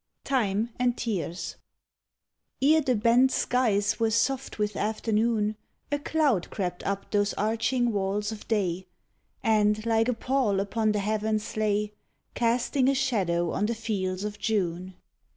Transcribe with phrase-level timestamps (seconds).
[0.25, 1.57] 44 TIME AND TEARS
[2.59, 5.55] Ere the bent skies were soft with afternoon,
[5.91, 8.87] A cloud crept up those arching walls of day
[9.43, 11.93] And like a pall upon the heavens lay,
[12.33, 14.95] Casting a shadow on the fields of June.